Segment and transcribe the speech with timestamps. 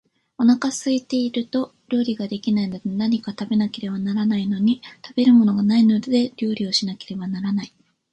[0.39, 7.71] お腹が空いていると料理が出来ないので、何か食べなければならないのに、食べるものがないので料理をしなければならない